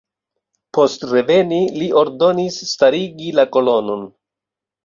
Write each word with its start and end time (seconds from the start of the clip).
Post 0.77 1.03
reveni 1.11 1.59
li 1.81 1.89
ordonis 2.03 2.57
starigi 2.73 3.31
la 3.41 3.49
kolonon. 3.59 4.11